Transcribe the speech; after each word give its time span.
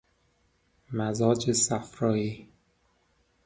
مزاج 0.93 1.51
صفرایی 1.51 2.49